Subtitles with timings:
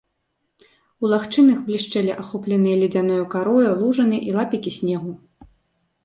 [1.01, 5.13] У лагчынах блішчэлі ахопленыя ледзяной карою лужыны і лапікі снегу.